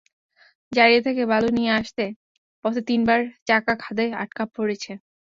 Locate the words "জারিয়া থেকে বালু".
0.71-1.49